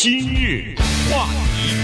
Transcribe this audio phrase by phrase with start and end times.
[0.00, 0.76] 今日
[1.10, 1.74] 话题，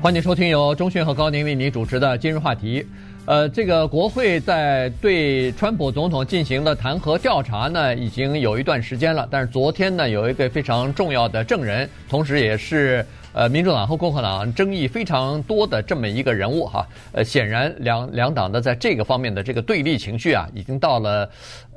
[0.00, 2.86] 欢迎收听由钟迅和高宁为你主持的今日话题。
[3.26, 9.26] 呃，这个国会在对川普总统进行了弹劾调查呢，已经有一段时间了。
[9.28, 16.86] 但是昨天呢，有一个非常重要的证人，同时也是呃民主党和共和党争议非常多的这么一个人物哈。
[17.10, 21.28] 呃，显然两两党的在这个方面的这个对立情绪啊，已经到了。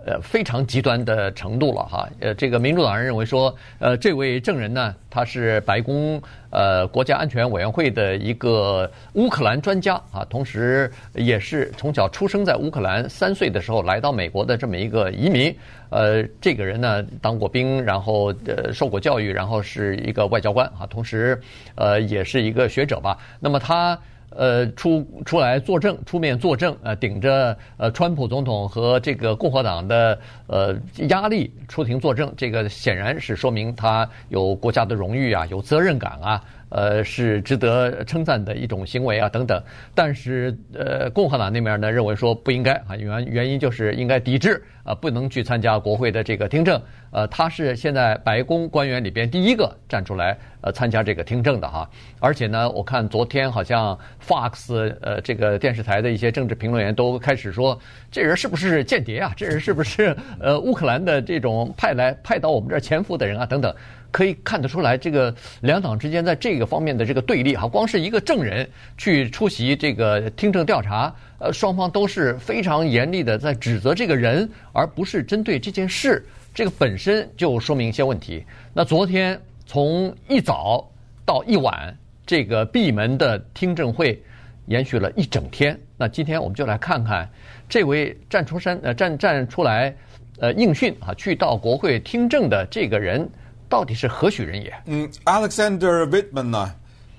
[0.08, 2.08] 呃，非常极端的程度了哈。
[2.21, 15.54] 呃，这个民主党人认为说，呃，这位证人呢，他是白宫呃国家安全委员会的一个乌克兰专家啊，同时也是从小出生在乌克兰，三岁的时候来到美国的这么一个移民。
[15.90, 21.38] 呃，这个人呢，当过兵，然后呃受过教育，然后是一个外交官啊，同时
[21.76, 23.17] 呃也是一个学者吧。
[23.42, 24.00] 那么他。
[24.30, 30.76] 呃，出出来作证，出面作证，呃，顶着呃川普总统和这个共和党的呃
[31.09, 36.44] 压力出庭作证，这个显然是说明他有国家的荣誉啊，有责任感啊。
[36.70, 39.61] 呃，是值得称赞的一种行为啊，等等。
[39.95, 46.81] 但是，呃，共和党那边呢认为说不应该啊，原原因就是应该抵制啊，不能去参加国会的这个听证。
[47.11, 51.89] 呃，他是现在白宫官员里边第一个站出来呃参加这个听证的哈。
[52.19, 57.80] 而且呢，我看昨天好像 Fox 呃这个电视台的一些政治评论员都开始说，
[58.11, 59.31] 这人是不是间谍啊？
[59.38, 63.45] 这人是不是呃乌克兰的这种派来派到我们这儿潜伏的人啊？
[63.45, 63.73] 等等。
[64.11, 76.25] 可以看得出来，这个两党之间在这个方面的这个对立哈，光是一个证人去出席这个听证调查，呃，双方都是非常严厉的在指责这个人，而不是针对这件事。
[76.53, 78.44] 这个本身就说明一些问题。
[78.73, 80.89] 那昨天从一早
[81.23, 84.19] 到一晚，这个闭门的听证会
[84.66, 85.80] 延续了一整天。
[85.97, 87.30] 那今天我们就来看看
[87.69, 89.95] 这位站出山呃站站出来
[90.39, 93.30] 呃应讯啊，去到国会听证的这个人。
[93.70, 94.73] 到底是何许人也？
[94.86, 96.73] 嗯，Alexander Vindman 呢？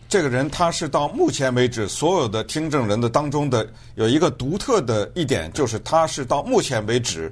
[0.09, 7.31] 这个人他是到目前为止所有的听证人的当中的有一个独特的一点，就是他是到目前为止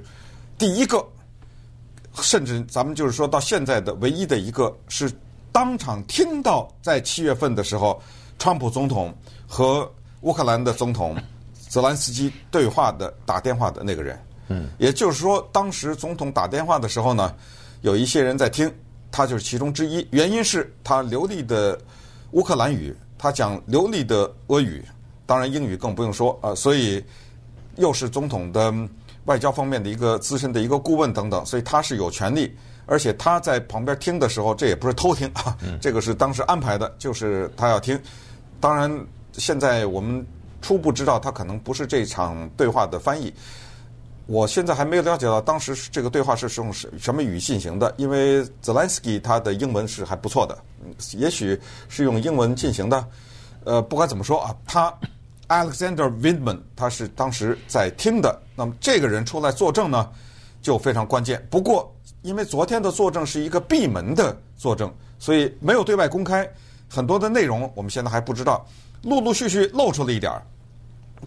[0.59, 1.03] 第一个，
[2.21, 5.11] 甚至咱们就是说到现在的唯一的一个是
[5.51, 7.99] 当场听到在七月份的时候，
[8.37, 9.11] 川普总统
[9.47, 9.91] 和
[10.21, 11.17] 乌克兰的总统
[11.67, 14.19] 泽连斯基对话的打电话的那个人。
[14.49, 17.33] 嗯，也就是说，当时总统打电话的时候呢，
[17.81, 18.71] 有一些人在听。
[19.11, 21.79] 他就是其中之一，原因是他流利的
[22.31, 24.83] 乌克兰语，他讲流利的俄语，
[25.25, 27.03] 当然英语更不用说啊，所以
[27.77, 28.73] 又是总统的
[29.25, 37.99] 外交方面的一个资深的一个顾问等等，所以他是有权利，而且他在旁边听的时候，这也不是偷听啊， 这个是当时安排的，就是他要听。
[38.59, 40.25] 当然，现在我们
[40.61, 43.33] 初步知道他可能不是这场对话的翻译。
[44.27, 50.57] 我现在还没有了解到当时这个对话是用什什么语进行的，因为泽连斯基他的英文是还不错的，
[51.13, 53.07] 也许是用英文进行的。
[53.63, 54.93] 呃，不管怎么说啊，他
[55.47, 58.37] Alexander Windman 他是当时在听的。
[58.53, 60.09] 那么这个人出来作证呢，
[60.61, 61.45] 就非常关键。
[61.49, 61.89] 不过
[62.21, 66.45] 因为昨天的作证是一个闭门的作证，所以没有对外公开
[66.89, 68.65] 很多的内容，我们现在还不知道。
[69.03, 70.43] 陆陆续续露出了一点儿，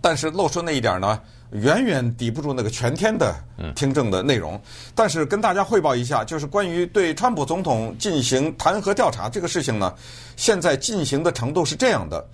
[0.01, 1.21] 但是露出那一点儿呢，
[1.51, 3.34] 远远抵不住那个全天的
[3.75, 4.61] 听证的内容，
[4.95, 9.95] 但是跟大家汇报一下，就是关于对川普总统进行弹劾调查这个事情呢，
[10.37, 12.27] 现在进行的程度是这样的：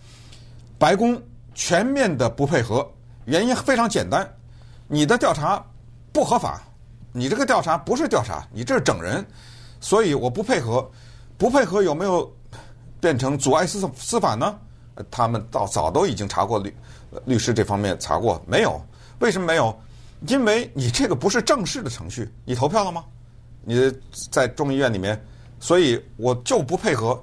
[0.78, 1.21] 白宫
[1.55, 2.87] 全面的不配合，
[3.25, 4.28] 原因非常简单，
[4.87, 5.65] 你的调查
[6.12, 6.62] 不合法，
[7.12, 9.25] 你这个调查不是调查，你这是整人，
[9.81, 10.89] 所以我不配合。
[11.39, 12.34] 不配合有没有
[12.99, 14.59] 变成阻碍司司法呢？
[15.11, 16.75] 他们到早都已经查过律
[17.25, 18.81] 律师这方面查过，没有。
[19.21, 19.77] 为什么没有？
[20.29, 23.05] 因为你这个不是正式的程序，你投票了吗？
[23.62, 23.93] 你
[24.31, 25.21] 在众议院里面，
[25.61, 27.23] 所以我就不配合。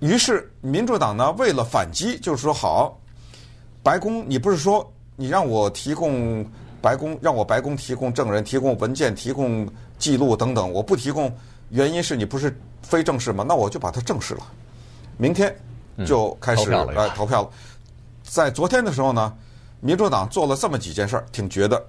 [0.00, 2.98] 于是民主党呢，为了反击，就是说好，
[3.82, 6.44] 白宫，你不是说你让我提供
[6.80, 9.68] 白宫，让我白宫提供证人、提供文件、提供
[9.98, 11.30] 记录等等，我不提供，
[11.68, 13.44] 原因是你不是非正式吗？
[13.46, 14.46] 那我就把它正式了，
[15.18, 15.54] 明天
[16.06, 17.50] 就开始来、投票了。
[18.22, 19.32] 在昨天的时候呢。
[19.82, 21.82] 民主党做了这么几件事儿，挺绝的，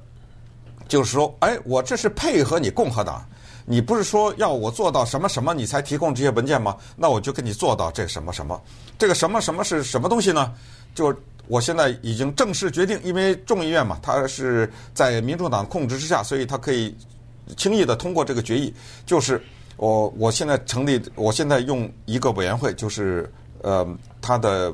[0.87, 3.21] 就是说，哎，我这是配合你共和党，
[3.65, 6.77] 你不是说要我做到什么什么你才提供这些文件吗？
[6.95, 8.57] 那我就给你做到这什么什么，
[8.97, 10.53] 这个什么什么是什么东西呢？
[10.95, 11.13] 就
[11.47, 16.95] 我现在已经正式决定，因为众议院嘛，它是在民主党控制之下，所以它可以
[17.57, 18.73] 轻易的通过这个决议。
[19.05, 19.43] 就是
[19.75, 23.29] 我我现在成立，我现在用一个委员会，就是
[23.63, 23.87] 呃，
[24.21, 24.73] 他的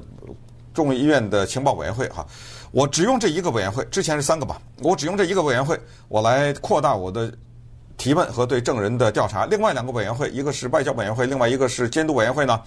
[0.73, 2.25] 众议院的情报委员会哈。
[2.71, 4.61] 我只用这一个委员会，之前是三个吧。
[4.81, 5.79] 我只用这一个委员会，
[6.09, 7.31] 我来扩大我的
[7.95, 9.45] 提问和对证人的调查。
[9.45, 12.61] 另外两个委员会，一个是外交委员会，另外一个是监督委员会呢，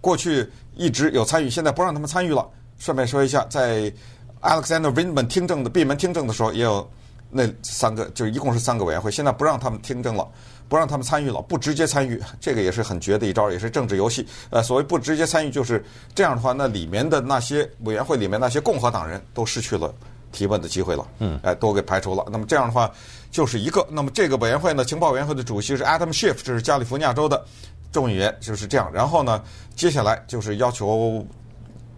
[0.00, 2.48] 过去一直有参与，现在不让他们参与了。
[2.78, 3.92] 顺便说一下，在
[4.40, 6.88] Alexander Vindman 听证的闭门听证的时候，也有
[7.30, 10.26] 那三个，就一共是三个委员会，现在不让他们听证了，
[10.72, 14.26] 不让他们参与了，不直接参与， 这个也是很绝的一招，也是政治游戏。
[14.48, 15.84] 呃，所谓不直接参与，就是
[16.14, 19.92] 这样的话，那里面的那些委员会里面那些共和党人都失去了
[20.32, 22.24] 提问的机会了，嗯，哎，都给排除了。
[22.32, 22.90] 那么这样的话，
[23.30, 23.86] 就是一个。
[23.90, 27.44] 那么这个委员会呢，情报委员会的主席是 Adam Schiff，这是加利福尼亚州的
[27.92, 28.90] 众议员，就是这样。
[28.94, 29.42] 然后呢，
[29.76, 31.22] 接下来就是要求。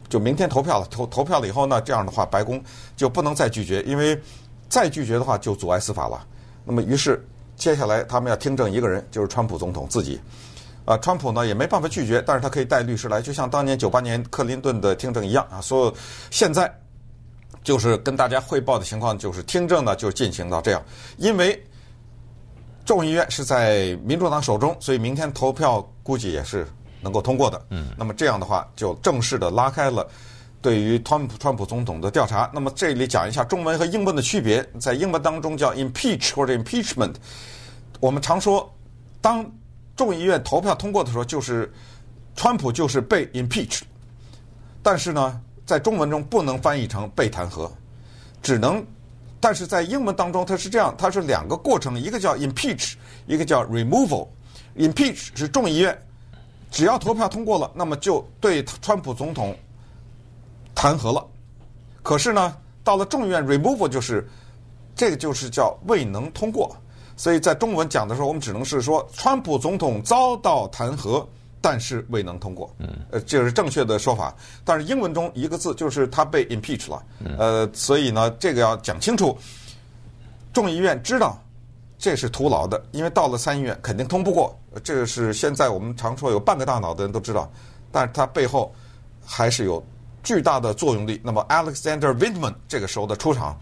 [0.08, 2.60] 就明天投票了，投投票了以后呢，这样的话，白宫
[2.96, 4.20] 就不能再拒绝，因为
[4.68, 6.26] 再拒绝的话就阻碍司法了。
[6.64, 7.24] 那么，于是
[7.56, 10.20] 接下来他们要听证一个人，就是川普总统自己。
[10.84, 15.60] 啊，川普呢也没办法拒绝，但是他可以带律师来，就像当年九八年克林顿的听证一样啊。
[15.60, 15.94] 所有
[16.30, 16.72] 现在
[17.62, 20.82] 就是跟大家汇报的情况，就是听证呢就进行到这样，
[21.16, 21.62] 因为
[22.84, 26.66] 众议院是在民主党手中，所以明天投票估计也是。
[27.00, 30.08] 能够通过的，嗯，那么这样的话就正式的拉开了
[30.64, 32.50] 对于川普川普总统的调查。
[32.55, 37.12] 那么这里讲一下中文和英文的区别，在英文当中叫 impeach 或者 impeachment。
[38.00, 38.75] 我们常说，
[39.20, 39.44] 当
[39.94, 41.70] 众议院投票通过的时候，就是
[42.34, 43.82] 川普就是被 impeach，
[44.82, 47.70] 但是呢，在中文中不能翻译成被弹劾，
[48.40, 48.82] 只能，
[49.40, 52.94] 但是在英文当中它是这样，它是两个过程，一个叫 impeach，
[53.26, 54.26] 一个叫 removal。
[54.78, 55.94] impeach 是众议院。
[56.70, 59.55] 只要投票通过了，那么就对川普总统
[60.74, 61.24] 弹劾了。
[62.02, 64.28] 可是呢，到了众议院 removal 就是
[64.94, 66.74] 这个就是叫未能通过。
[67.16, 71.24] 所以在中文讲的时候，我们只能是说川普总统遭到弹劾，
[71.60, 72.74] 但是未能通过。
[72.78, 74.34] 嗯，呃，这是正确的说法。
[74.64, 77.02] 但是英文中一个字就是他被 impeach 了。
[77.38, 79.36] 呃，所以呢，这个要讲清楚。
[80.52, 81.38] 众议院知道。
[81.96, 84.54] 这是徒劳的，因为到了参议院肯定通不过。
[84.82, 87.50] 这个是现在我们常说有半个大脑的人都知道，
[87.90, 88.70] 但是他背后
[89.24, 89.82] 还是有
[90.24, 91.20] 巨大的作用力。
[91.22, 93.56] 那么 Alexander w i n d m a n 这个时候的出场，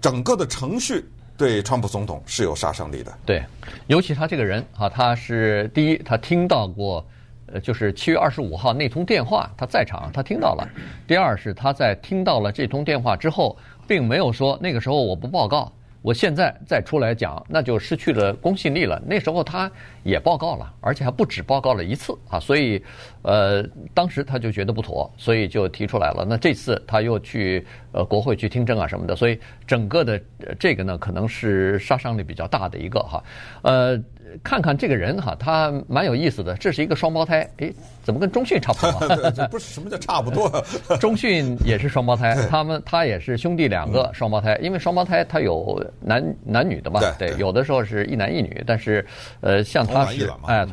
[0.00, 1.04] 整个的程序
[1.36, 3.12] 对川普总统是有杀伤力的。
[3.26, 3.44] 对，
[3.88, 7.04] 尤其他这个人啊，他是第一，他听到过，
[7.52, 10.66] 呃，就是七月二十五号那通电话，他在场，他听到了。
[11.06, 15.70] 第二是他在听到了这通电话之后，并没有说那个时候我不报告。
[16.06, 19.02] 我现在再出来讲，那就失去了公信力了。
[19.04, 19.68] 那时候他
[20.04, 22.80] 也报告了，而且还不止报告了一次啊，所以，
[23.22, 23.60] 呃，
[23.92, 26.24] 当时他就觉得不妥，所以就提出来了。
[26.24, 29.36] 那这次他又去呃国会去听证啊什么的，所以
[29.66, 30.22] 整个的
[30.60, 33.24] 这个呢，可能是杀伤力比较大的一个哈，
[33.62, 34.00] 呃。
[34.42, 36.54] 看看这个人哈，他蛮有意思的。
[36.56, 39.30] 这是一个双胞胎，诶，怎么跟钟迅差不多？
[39.32, 40.50] 这不是什么叫差不多？
[41.00, 44.56] 钟迅也是双胞胎， 他们他也是兄弟两个双胞胎。
[44.62, 49.04] 因为双胞胎他有男男女的嘛，对，有的时候是一男一女，但是
[49.40, 50.66] 呃，像他是哎，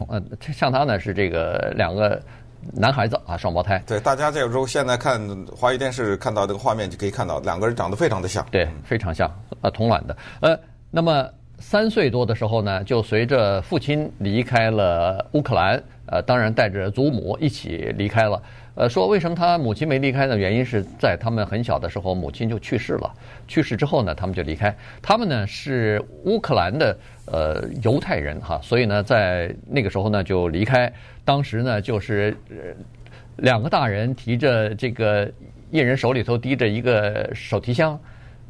[0.53, 2.21] 像他呢是这个两个
[2.73, 3.81] 男孩子啊，双胞胎。
[3.85, 5.19] 对，大家这个时候现在看
[5.55, 9.29] 华语电视看到这个画面就可以看到，两个人长得非常的像，对，非常像，
[9.61, 10.15] 呃，同卵的。
[10.41, 10.57] 呃，
[10.91, 11.27] 那么。
[11.63, 18.39] 三岁多的时候呢，就随着父亲离开了乌克兰，呃，当然带着祖母一起离开了。
[18.75, 20.37] 呃，说为什么他母亲没离开呢？
[20.37, 23.09] 原因是在他们很小的时候，母亲就去世了。
[23.47, 24.75] 去世之后呢，他们就离开。
[25.01, 26.95] 他们呢是乌克兰的
[27.27, 30.91] 呃犹太人哈，所以呢在那个时候呢就离开。
[31.23, 32.35] 当时呢就是
[33.37, 35.31] 两个大人提着这个，
[35.71, 37.97] 一人手里头提着一个手提箱。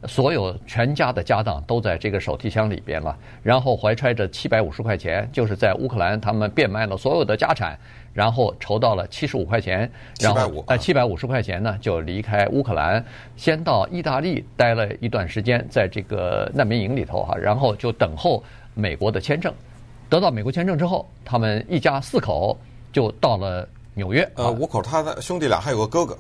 [0.08, 7.78] 所有全家的家当都在这个手提箱里边了，然后怀揣着七百五十块钱，就是在乌克兰他们变卖了所有的家产，
[8.14, 13.04] 然后筹到了七十五块钱，然后呃七百五十块钱呢就离开乌克兰，
[13.36, 18.44] 先到意大利待了一段时间，在这个难民营里头哈，然后就等候
[18.74, 19.54] 美国的签证，
[20.10, 22.58] 得到美国签证之后，他们一家四口
[22.92, 24.28] 就到了纽约。
[24.36, 26.18] 呃，五口，他的兄弟俩还有个哥哥。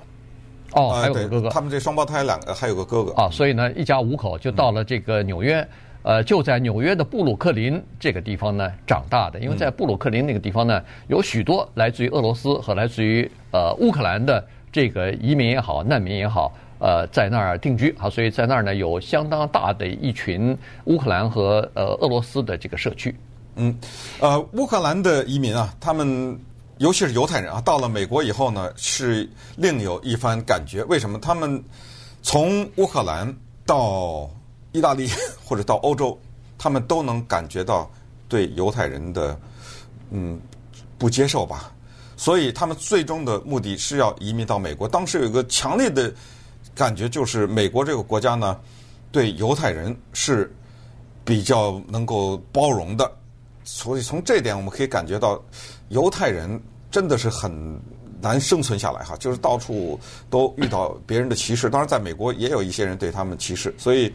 [0.73, 5.67] 哦，还有个哥哥，他们这双胞胎两个还有个哥哥啊，所以呢，一家五口就到了这个纽约，
[6.01, 23.15] 呃，就在纽约的布鲁克林这个地方呢长大的，因为在布鲁克林那个地方呢，有许多来自于俄罗斯和来自于呃乌克兰的这个移民也好、难民也好，呃，在那儿定居啊，所以在那儿呢有相当大的一群乌克兰和呃俄罗斯的这个社区。
[23.57, 23.77] 嗯，
[24.19, 26.39] 呃，乌克兰的移民啊，他们。
[26.79, 30.83] 尤其是犹太人啊，到了美国以后呢，是另有一番感觉。
[30.85, 31.19] 为什么？
[31.19, 31.63] 他们
[32.21, 33.33] 从乌克兰
[33.65, 34.29] 到
[34.71, 35.07] 意大利
[35.45, 36.19] 或者到欧洲，
[36.57, 37.89] 他们都能感觉到
[38.27, 39.39] 对犹太人的
[40.09, 40.41] 嗯
[40.97, 41.71] 不接受吧。
[42.17, 44.87] 所以他们最终的目的是要移民到美国。
[44.87, 46.13] 当时有一个强烈的
[46.73, 48.59] 感觉，就是美国这个国家呢，
[49.11, 50.53] 对犹太人是
[51.23, 53.11] 比较能够包容的。
[53.63, 55.41] 所以从这点我们可以感觉到，
[55.89, 57.51] 犹太人真的是很
[58.21, 61.69] 难生存下来哈，就是到处都遇到别人的歧视。
[61.69, 63.73] 当然，在美国也有一些人对他们歧视。
[63.77, 64.13] 所以，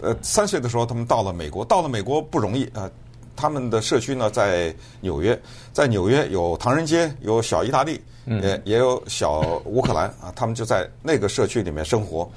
[0.00, 2.90] 呃，三岁的时候他们到了美国，到了美国不容易啊。
[3.36, 5.36] 他们的社区呢在纽约，
[5.72, 10.32] 在纽约有唐人街，有小意大利，也也有小乌克兰啊。
[10.36, 12.30] 他们就在那个社区里面生活。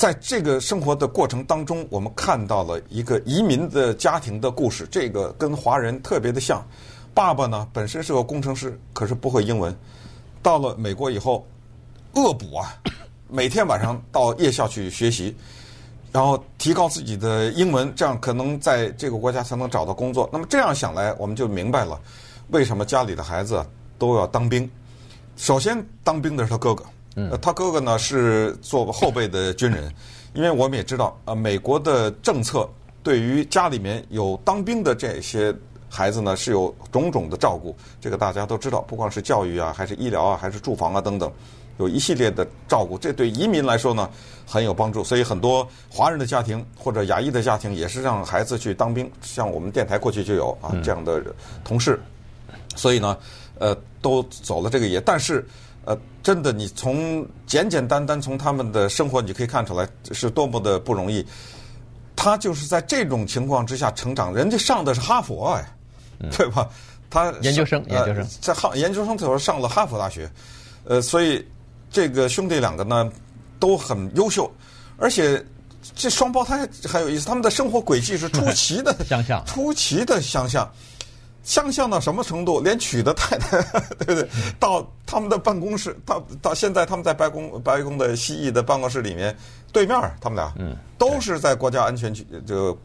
[0.00, 4.88] 在这个生活的过程当中，我们看到了一个移民的家庭的故事。
[4.90, 6.66] 这个跟华人特别的像。
[7.12, 9.76] 爸爸呢本身是个工程师，可是不会英文。
[10.42, 11.46] 到了美国以后，
[12.14, 12.74] 恶补啊，
[13.28, 15.36] 每天晚上到夜校去学习，
[16.10, 20.26] 然后提高自己的英文，这样可能在这个国家才能找到工作。
[20.32, 22.00] 那么这样想来，我们就明白了
[22.48, 23.62] 为什么家里的孩子
[23.98, 24.66] 都要当兵。
[25.36, 26.82] 首先当兵的是他哥哥。
[27.28, 29.92] 呃，他哥哥呢是做后备的军人，
[30.32, 32.68] 因为我们也知道，呃，美国的政策
[33.02, 35.54] 对于家里面有当兵的这些
[35.88, 41.30] 孩子呢是有种种的照顾，这个大家都知道，不光是教育啊，还是医疗啊，还是住房啊等等，
[41.78, 44.08] 有一系列的照顾，这对移民来说呢
[44.46, 45.02] 很有帮助。
[45.02, 51.22] 所以很多华人的家庭或者亚裔的家庭也是让孩子去当兵，像我们电台过去就有啊这样的
[51.64, 52.00] 同事，
[52.76, 53.18] 所以呢，
[53.58, 55.46] 呃，都走了这个也，但是。
[55.90, 61.26] 呃，真的，你从简简单单从他们的生活，你可以看出来是多么的不容易。
[62.14, 65.66] 他就是在这种情况之下成长，人家上的是哈佛哎，
[66.30, 66.68] 对吧？
[67.10, 70.30] 他研究生，研究生在哈研究生的时候上了哈佛大学，
[70.84, 71.44] 呃，所以
[71.90, 73.10] 这个兄弟两个呢
[73.58, 74.48] 都很优秀，
[74.96, 75.44] 而且
[75.96, 80.70] 这双胞胎很有意思，他们的生活轨迹是出奇的 相像，出奇的相像。
[81.42, 82.60] 相像到什么程度？
[82.60, 83.60] 连娶的太太，
[83.98, 84.28] 对不对？
[84.58, 89.34] 到他们的办公室，到到现在他们在白宫白宫的西翼的办公室里面，
[89.72, 92.76] 对面他们俩，嗯，都是在国家安全局这个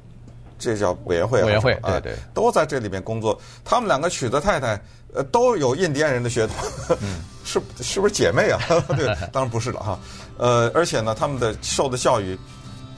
[0.57, 3.39] 这叫委员会委员会，对对，都在这里面工作。
[3.63, 4.81] 他们两个娶的太太，
[5.13, 6.97] 呃，都有印第安人的血统，
[7.43, 8.59] 是是不是姐妹啊？
[8.95, 9.99] 对，当然不是了哈。
[10.37, 12.37] 呃，而且呢，他们的受的教育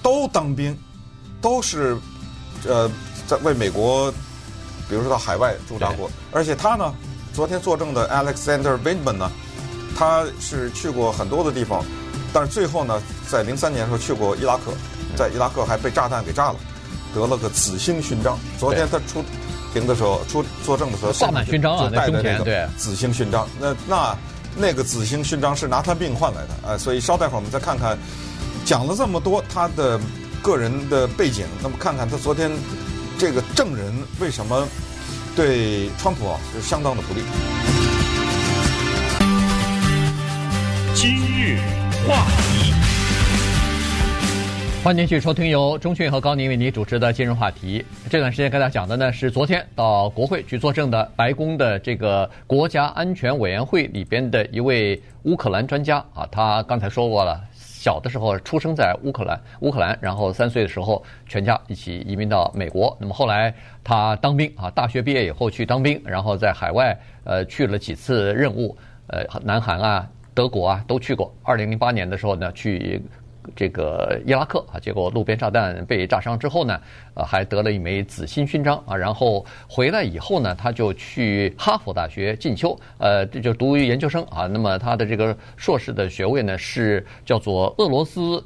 [0.04, 0.78] 都当兵，
[1.42, 1.98] 都是
[2.68, 2.90] 呃
[3.26, 4.14] 在为美国。
[4.90, 6.94] 比如说到海外驻扎过，而且他呢，
[7.34, 9.32] 昨天作证的 Alexander Windman 呢，
[9.98, 11.84] 他是去过很多的地方，
[12.32, 14.72] 但是最后呢，在零三年的时候去过伊拉克，
[15.16, 16.56] 在伊拉克还被炸弹给炸了，
[17.14, 18.40] 得了个紫星勋章。
[18.58, 19.24] 昨天他出
[19.74, 23.48] 庭的时候，出作证的时候，挂满勋章啊，带的那个紫星勋章。
[23.60, 24.18] 那那
[24.56, 27.98] 那个紫星勋章是拿他命换来的啊、呃，所以稍待会儿我们再看看，
[28.66, 30.00] 讲了这么多他的
[30.42, 32.50] 个人的背景，那么看看他昨天。
[33.20, 34.68] 这个证人为什么
[35.36, 37.22] 对川普啊是相当的不利？
[40.94, 41.58] 今日
[42.08, 42.74] 话题，
[44.84, 47.84] 欢迎继续收听由钟讯和高宁为您主持的今日话题。
[48.08, 57.42] 这段时间跟大家讲的呢是昨天到国会去作证的白宫的这个国家安全委员会里边的一位乌克兰专家啊，他刚才说过了。
[57.88, 62.94] 小的时候出生在乌克兰，乌克兰，然后三岁的时候全家一起移民到美国。
[63.00, 68.78] 那么后来他当兵啊，大学毕业以后去当兵，然后在海外呃去了几次任务，
[69.08, 71.34] 呃，南韩啊、德国啊都去过。
[71.44, 73.02] 二零零八年的时候呢，去。
[73.56, 76.80] 这个伊拉克啊，结果路边炸弹被炸伤之后呢，
[77.14, 78.96] 呃，还得了一枚紫心勋章啊。
[78.96, 84.48] 然后回来以后呢，他就去哈佛大学进修，呃，这就读于研究生啊。
[84.48, 88.44] 那么他的这个硕士的学位呢，是叫做俄罗斯、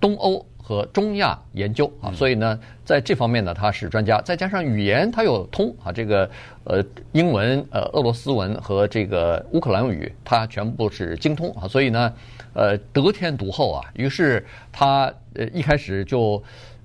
[0.00, 2.10] 东欧和中亚研究啊。
[2.12, 4.20] 所以呢，在这方面呢，他是专家。
[4.22, 6.28] 再加上语言他有通啊，这个
[6.64, 11.68] 呃英文、呃俄罗斯文和这个乌克兰语，他全部是精通啊。
[11.68, 12.12] 所以呢。
[12.54, 13.80] 呃，得天独厚啊！
[13.94, 16.42] 于是他呃一开始就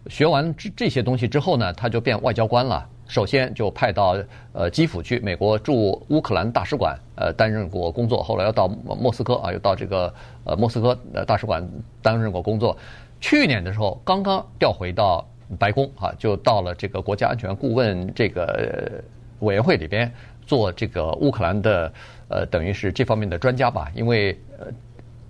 [0.08, 2.88] 学完这这些东西之后呢，他就变外交官了。
[3.06, 4.16] 首先就派到
[4.54, 8.24] 呃基辅去，美国驻乌克兰大使馆呃担任过工作。
[8.24, 10.14] 后来又到莫斯科啊，又到这个
[10.46, 11.62] 呃莫斯科呃大使馆
[12.02, 12.78] 担任过工作。
[13.20, 15.28] 去年的时候刚刚调回到
[15.60, 19.04] 白宫啊，就到了这个国家安全顾问这个
[19.40, 20.12] 委员会里边
[20.46, 21.94] 做这个乌克兰的
[22.30, 24.68] 呃等于是这方面的专家吧，因为呃。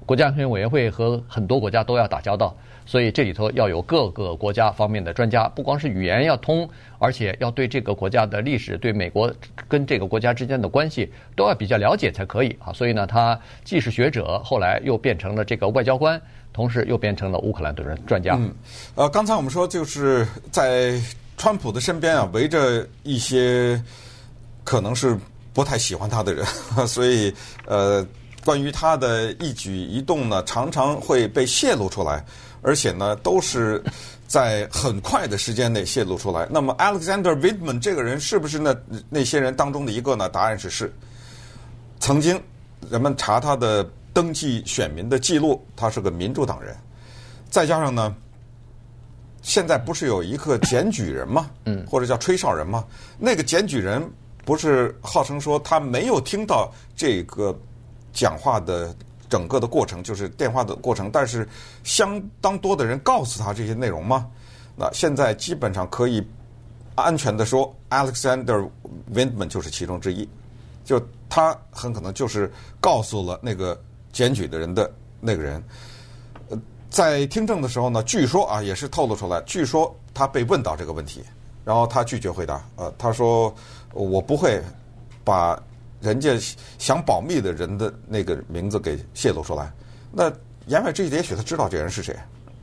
[0.05, 2.55] 国家安全委员会和很多国家都要打交道，
[2.87, 6.67] 所以这里头要有各个国家方面的专家，不光是语言要通，
[6.97, 9.31] 而且要对这个国家的历史、对美国
[9.67, 12.71] 跟这个国家之间的关系都要比较了解才可以啊。
[12.71, 16.19] 所以呢，他既是学者，后来又变成了这个外交官，
[16.53, 18.35] 同时又变成了乌克兰的专专家。
[18.39, 18.55] 嗯，
[18.95, 20.97] 呃，刚才我们说就是在
[21.37, 23.79] 川普的身边啊，围着一些
[24.63, 25.15] 可能是
[25.53, 26.45] 不太喜欢他的人，
[26.87, 27.33] 所以
[27.65, 28.07] 呃。
[28.45, 32.23] 关于他的一举一动呢，常常会被泄露出来，
[32.61, 33.83] 而且呢，都是
[34.27, 36.47] 在很快的时间内泄露出来。
[36.49, 38.75] 那么 alexanderwindman 这个人是不是那
[39.09, 40.29] 那些人当中的一个呢？
[40.29, 40.93] 答案是是。
[41.99, 42.41] 曾经
[42.89, 43.83] 人们查他的
[44.13, 46.75] 登记选民的记录，他是个民主党人。
[47.49, 48.15] 再加上呢，
[49.41, 51.49] 现在不是有一个检举人吗？
[51.65, 52.85] 嗯，或者叫吹哨人吗？
[53.17, 54.07] 那个检举人
[54.45, 57.57] 不是号称说他没有听到这个。
[58.13, 58.95] 讲话的
[59.29, 61.47] 整个的过程就是电话的过程，但是
[61.83, 64.27] 相当多的人告诉他这些内容吗？
[64.75, 66.25] 那现在基本上可以
[66.95, 68.69] 安全的说，Alexander
[69.13, 70.27] Windman 就是其中之一，
[70.85, 73.79] 就他很可能就是告诉了那个
[74.13, 75.61] 检举的人的那个人。
[76.49, 81.23] 呃，在听证的时候呢，据说啊也是透露出来，据说他被问到这个问题，
[81.65, 82.63] 然后他拒绝回答。
[82.75, 83.53] 呃，他说
[83.93, 84.61] 我不会
[85.23, 85.61] 把。
[85.99, 86.37] 人家
[86.77, 89.71] 想保密的人的那个名字给泄露出来，
[90.11, 90.31] 那
[90.67, 92.15] 言外之意也许他知道这人是谁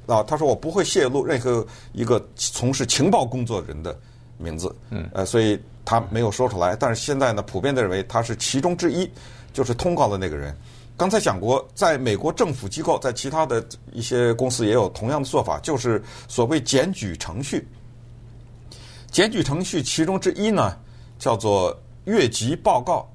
[0.06, 0.22] 啊？
[0.22, 3.98] 他说我不会泄露任何一个从事情报工作人的
[4.38, 6.76] 名字，嗯，呃，所以他没有说出来。
[6.76, 9.10] 但是现在呢，普遍的认为他是其中之一，
[9.52, 10.54] 就是通告的那个人。
[10.96, 17.66] 刚才讲过，在美国政府机构，在其他的一些公司也有同样的做法，就是所谓检举程序。
[19.10, 20.76] 检举程序其中之一呢，
[21.18, 23.08] 叫做越级报告。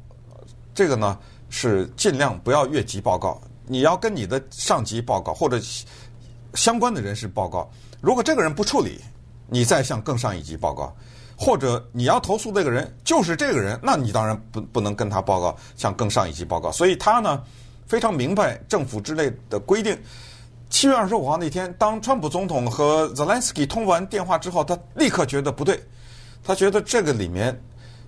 [0.79, 1.19] 这个呢
[1.49, 5.59] 是尽量不要越级报告，你要跟你的上级报告或者
[6.53, 7.69] 相关的人士报告。
[7.99, 9.01] 如果这个人不处理，
[9.49, 10.95] 你再向更上一级报告，
[11.37, 16.71] 或者你要投诉这个人就是这个人，那你当然不不能跟他报告，向更上一级报告。
[16.71, 17.43] 所以他呢
[17.85, 19.99] 非常明白政府之类的规定。
[20.69, 25.77] 七月二十五号那天，当川普总统和泽连斯基通完电话之后，他立刻觉得不对，
[26.41, 27.61] 他觉得这个里面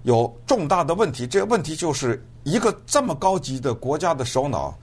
[0.04, 1.26] 有重大的问题。
[1.28, 2.24] 这个问题就是。
[2.44, 4.74] 一个这么高级的国家的首脑，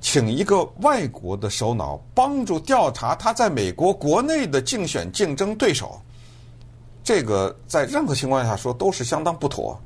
[0.00, 6.00] 请一个外国的首脑帮助调查他在美国国内的竞选竞争对手，
[7.02, 9.76] 这个在任何情况下说都是相当不妥。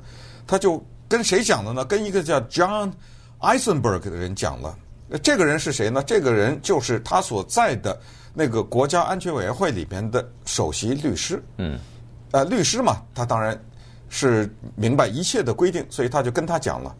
[0.45, 0.79] 他就
[1.09, 1.83] 跟谁讲的呢？
[1.83, 2.91] 跟一个叫 John
[3.39, 4.77] Eisenberg 的人讲了。
[5.23, 6.03] 这个人是谁呢？
[6.03, 7.99] 这个人就是他所在的
[8.31, 11.43] 那个国家安全委员会里边的首席律师。
[11.57, 11.79] 嗯，
[12.29, 13.59] 呃，律师嘛，他当然。
[14.09, 16.95] 是明白一切的规定，所以他就跟他讲了，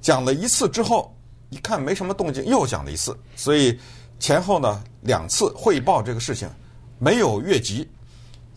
[0.00, 1.14] 讲了一次之后，
[1.50, 3.78] 一看没什么动静，又讲了一次，所以
[4.18, 6.48] 前后呢两次汇报这个事情
[6.98, 7.88] 没有越级，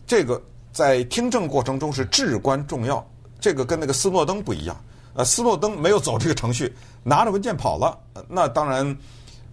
[0.06, 0.40] 这个
[0.72, 3.04] 在听证过程中是至关重要。
[3.40, 6.70] 这个跟那个斯诺登不一样，呃，斯诺登没有走这个程序，
[7.02, 7.98] 拿着文件跑了，
[8.28, 8.94] 那当然，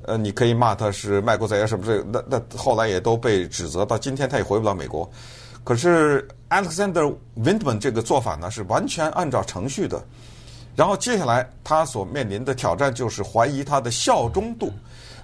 [0.01, 5.09] 呃，你可以骂他是卖国贼啊什么这，那那后来也都被指责，到今天他也回不了美国。
[5.67, 10.01] 可是 Alexander Vindman 这个做法呢，是完全按照程序的。
[10.77, 14.71] 然后接下来他所面临的挑战就是怀疑他的效忠度。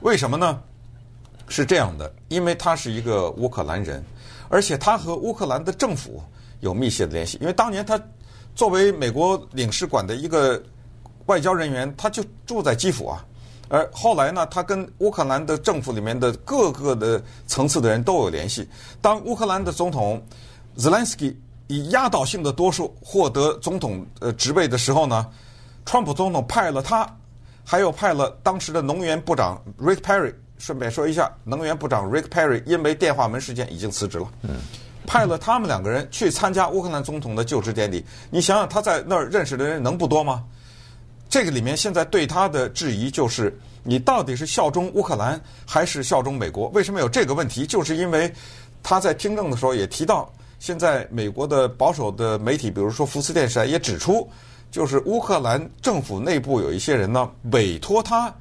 [0.02, 0.62] 为什么呢？
[1.48, 4.04] 是这样的，因为他是一个乌克兰人，
[4.50, 6.22] 而且他和乌克兰的政府
[6.60, 7.38] 有密切的联系。
[7.40, 7.98] 因为当年他
[8.54, 10.62] 作为美国领事馆的一个
[11.28, 13.26] 外交人员，他就住在基辅啊。
[13.70, 18.68] 而后来呢，他跟乌克兰的政府里面的各个的层次的人都有联系。
[19.02, 20.22] 当乌克兰的总统
[20.76, 21.36] 泽连斯基
[21.68, 25.26] 以压倒性的多数获得总统呃职位的时候呢，
[25.86, 27.08] 川普总统派了他，
[27.64, 30.34] 还有派了当时的能源部长 Rick Perry。
[30.60, 34.28] 顺便说一下，能源部长 Rick Perry 因为电话门事件已经辞职了。
[34.44, 34.52] 嗯，
[35.06, 38.06] 派了他们两个人去参加乌克兰总统的就职典礼。
[38.30, 40.44] 你想想，他在那儿认识的人能不多吗？
[41.34, 46.68] 这个里面现在对他的质疑就是：你到底是效忠乌克兰还是效忠美国？
[46.68, 47.66] 为什么有这个问题？
[47.66, 48.32] 就是因为
[48.84, 54.30] 他在听证的时候也提到，现在美国的保守的媒体，比如说福斯电视台也指出，
[54.70, 58.32] 就是乌克兰政府内部有一些人呢委托他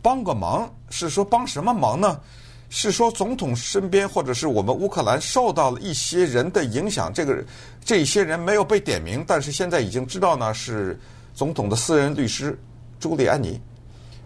[0.00, 2.20] 帮个忙，是说帮什么忙呢？
[2.68, 7.44] 是说总统身边或者是我们乌克兰受到了一些人的影响，这个
[7.84, 10.96] 这些人没有被点名，但是现在已经知道呢是。
[11.34, 12.58] 总统的私人律师
[12.98, 13.58] 朱利安尼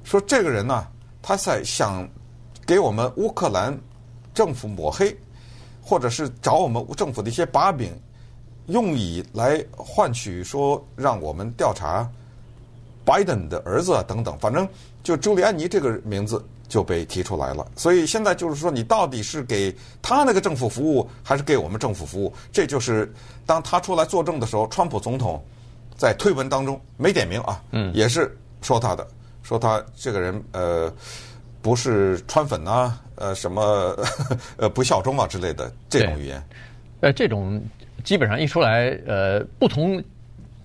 [0.03, 0.87] 说：“这个人呢，
[1.23, 2.09] 他在想
[2.67, 3.79] 给我们乌克兰
[4.35, 5.17] 政府抹黑，
[5.83, 7.93] 或者是找我们政府的一些把柄，
[8.67, 12.11] 用以来换取说让我们调查
[13.05, 14.37] 拜登的儿子等等。
[14.39, 14.69] 反正
[15.03, 17.65] 就朱利安尼这个名字就被提出来了。
[17.77, 22.33] 所以现在就是说，你到底是给他那个政府服务，还是给我们政府服务？
[22.51, 23.13] 这就是
[23.47, 25.41] 当他出来作证的时候，川普总统。”
[25.97, 29.07] 在推文当中没点名啊，嗯，也是说他的，
[29.43, 30.93] 说他这个人呃
[31.63, 33.97] 不是川粉啊，呃什么
[34.57, 36.43] 呃不效忠啊之类的这种语言，
[37.01, 37.63] 呃这种
[38.03, 40.03] 基本上一出来，呃不同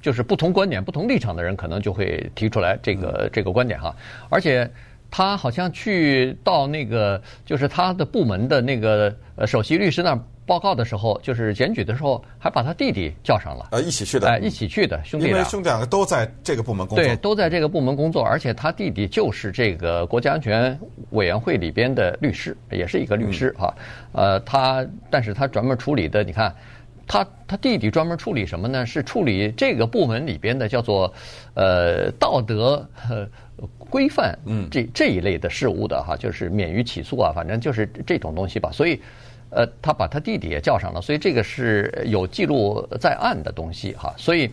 [0.01, 3.95] 就是不同观点、不同立场的人，可能就会提出来这个这个观点哈。
[4.29, 4.69] 而且
[5.11, 20.75] 他好像去到那个，就是他的部门的那个呃首席律师那儿报告的时候，就是检举的时候，还把他弟弟叫上了，呃，一起去的，哎，一起去的兄弟俩，因为兄弟两个都在这个部门工作，对，都在这个部门工作，而且他弟弟就是这个国家安全
[21.11, 23.71] 委员会里边的律师，也是一个律师哈，
[24.13, 26.51] 呃，他，但是他专门处理的，你看。
[27.11, 28.85] 他他弟弟专门处理什么呢？
[28.85, 31.11] 是处理这个部门里边的叫做
[31.55, 33.27] 呃道德呃
[33.79, 38.69] 规范嗯这这一类的事物的哈，就是免于起诉啊，反正就是这种东西吧。
[38.71, 39.01] 所以
[39.49, 44.13] 呃，他把他弟弟也叫上了，所以这个是有记录在案的东西哈。
[44.17, 44.49] 所以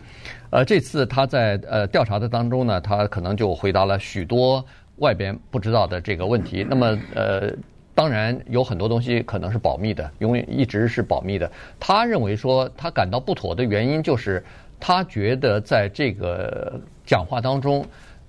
[0.50, 4.64] 呃，这次他在呃调查的当中呢，他可能就回答了许多
[4.96, 6.66] 外边不知道的这个问题。
[6.68, 7.52] 那么呃。
[7.96, 11.50] 当然有很多东西可能是保密的，永远一直是保密的。
[11.80, 14.44] 他认为说他感到不妥的原因就是
[14.78, 17.82] 他觉得在这个讲话当中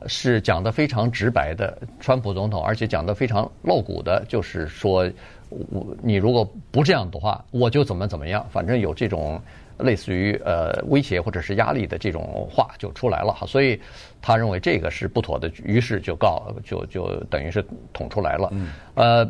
[0.06, 5.06] 是讲得非常直白的，川普总统，而且讲得非常露骨的，就是说
[5.50, 9.42] 我你如果不这样的话，我就怎么怎么样，反正有这种
[9.78, 13.46] 类似于呃威胁或者是压力的这种话就出来了哈。
[13.46, 13.80] 所以
[14.22, 18.52] 他认为这个是不妥的，于是就告就就等于是捅出来了，
[18.96, 19.30] 呃。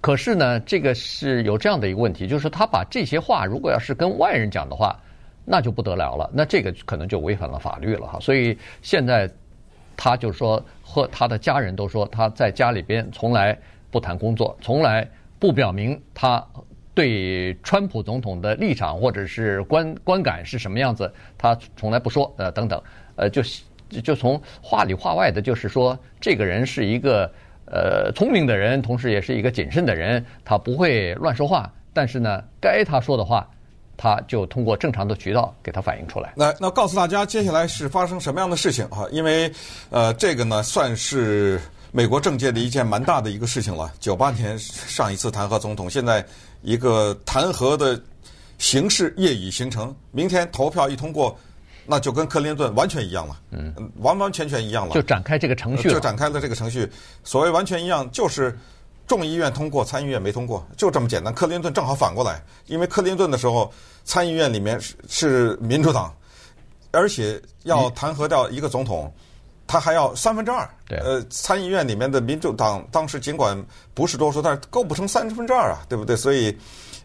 [0.00, 4.98] 可是呢，这个是有这样的一个问题，就是他把这些话如果要是跟外人讲的话，
[5.44, 8.18] 那就不得了了，那这个可能就违反了法律了哈。
[8.18, 9.30] 所以现在
[9.96, 13.56] 他就说和他的家人都说他在家里边从来
[13.92, 15.08] 不谈工作，从来
[15.42, 16.40] 不表明他
[16.94, 22.80] 对川普总统的立场或者是观观感是什么样子，他从来不说呃等等，
[23.16, 23.42] 呃就
[24.04, 27.28] 就从话里话外的，就是说这个人是一个。
[27.74, 31.72] 呃，聪明的人，同时也是一个谨慎的人，他不会乱说话。
[31.94, 33.48] 但是呢，该他说的话，
[33.96, 36.34] 他就通过正常的渠道给他反映出来。
[36.36, 39.06] 那那告诉大家，接下来是发生什么样的事情啊？
[39.10, 39.50] 因为
[39.88, 41.58] 呃，这个呢，算是
[41.92, 43.92] 美国政界的一件蛮大的一个事情了。
[44.00, 46.26] 九八年上一次弹劾总统，现在
[46.62, 48.00] 一个弹劾的
[48.56, 51.38] 形式业已形成，明天投票一通过。
[51.84, 56.88] 那就跟克林顿完全一样了，嗯，完完全全一样了，就展开这个程序，就展开了这个程序。
[57.24, 58.56] 所谓完全一样，就是
[59.04, 61.34] 众议院通过，参议院没通过，就这么简单。
[61.34, 63.70] 克林顿正好反过来，因为克林顿的时候，
[64.04, 66.14] 参议院里面是是民主党，
[66.92, 69.12] 而且要弹劾掉一个总统，
[69.72, 70.68] 他还要三分之二。
[70.86, 73.56] 对，呃，参议院里面的民主党当时尽管
[73.94, 76.14] 不是多数，但是构不成三分之二啊，对不对？
[76.14, 76.54] 所以，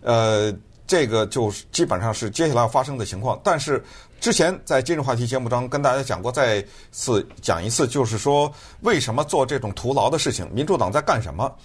[0.01, 0.53] 呃，
[0.85, 3.81] 这个就是基本上是接下来要发生的情况，但是。
[4.19, 8.51] 之前在今日话题节目中跟大家讲过，再次讲一次，就是说
[8.81, 10.49] 为什么做这种徒劳的事情？
[10.51, 11.55] 民主党在干什么？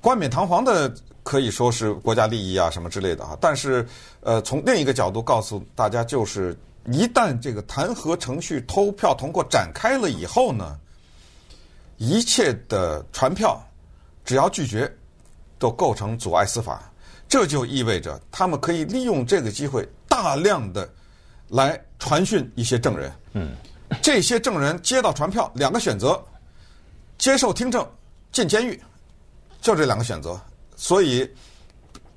[0.00, 3.84] 冠冕堂皇的可以说是国家利益啊什么之类的啊，但是
[4.20, 10.78] 呃，从另一个角度告诉大家，就是一旦这个弹劾程序偷票通过展开了以后呢，
[11.96, 13.62] 一切的传票
[14.24, 14.90] 只要拒绝，
[15.58, 16.90] 都构成阻碍司法。
[17.28, 20.88] 这就意味着他们可以利用这个机会大量的。
[21.48, 23.54] 来传讯一些证人，嗯，
[24.02, 26.20] 这些证人接到传票，两个选择：
[27.18, 27.86] 接受听证、
[28.32, 28.82] 进监狱，
[29.60, 30.40] 就这两个选择。
[30.74, 31.30] 所以，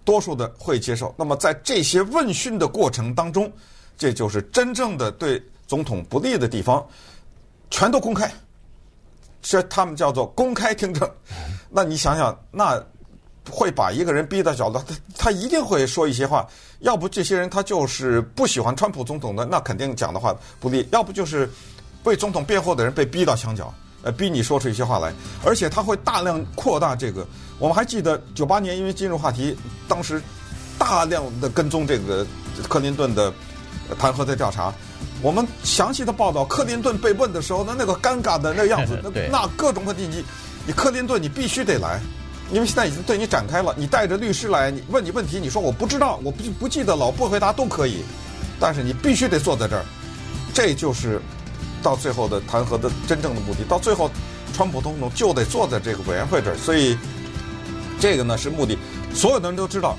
[0.06, 1.14] 多数的会接受。
[1.18, 3.52] 那么，在这些问讯的过程当中，
[3.98, 6.86] 这就是真正的对总统不利的地方，
[7.70, 8.32] 全都公开，
[9.42, 11.10] 这他们叫做公开听证。
[11.70, 12.82] 那你想想，那。
[13.50, 16.46] 会把一个人逼到角落，他他一定会说一些话。
[16.80, 21.50] 要不这些人他就是不喜欢川普总统的，那肯定讲的话不利；要不就是
[22.04, 25.14] 为总统辩护的人被逼到墙角，呃，逼你说出一些话来。
[25.46, 27.26] 而且他会大量扩大这个。
[27.58, 29.58] 我们还记得九八年因为金融话题，
[29.88, 30.22] 当时
[30.78, 32.28] 大量的跟踪这个
[32.68, 33.34] 克林顿的
[33.96, 34.74] 弹劾的调查。
[35.22, 40.24] 我们详细的报道，克林顿被问的时候，那那个尴尬的那个样子， 那那各种问题，你
[40.68, 42.00] 你克林顿你必须得来。
[42.50, 48.04] 因为现在已经对你展开了，你带着律师来，你问你问题，你说我不知道，我不不记得了，不回答都可以，
[48.58, 49.84] 但是你必须得坐在这儿，
[50.54, 51.20] 这就是
[51.84, 53.66] 到最后的弹劾的真正的目的。
[53.68, 54.10] 到最后，
[54.54, 56.98] 川普总统就得坐在这个委员会这儿，所以
[58.00, 58.78] 这个呢是目的。
[59.14, 59.98] 所有的人都知道，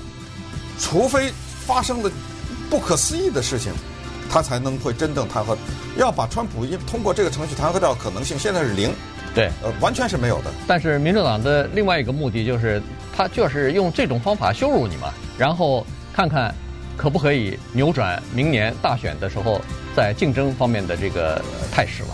[0.81, 1.31] 除非
[1.67, 2.11] 发生了
[2.71, 3.73] 不可思议的事情，
[4.31, 5.57] 他才能会真正弹劾。
[5.97, 8.93] 要把川普因通过这个程序弹劾掉可能性，现在是零。
[9.35, 10.51] 对，呃，完全是没有的。
[10.67, 12.83] 但是民主党的另外一个目的就是，
[13.17, 16.53] 他就是用这种方法羞辱你嘛，然后看看
[16.97, 19.61] 可不可以扭转明年大选的时候
[19.95, 22.09] 在竞争方面的这个态势了。